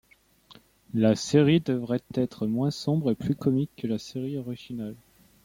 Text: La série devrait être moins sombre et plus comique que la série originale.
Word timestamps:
La 0.95 1.15
série 1.15 1.59
devrait 1.59 2.01
être 2.15 2.47
moins 2.47 2.71
sombre 2.71 3.11
et 3.11 3.15
plus 3.15 3.35
comique 3.35 3.69
que 3.77 3.85
la 3.85 3.99
série 3.99 4.35
originale. 4.35 4.95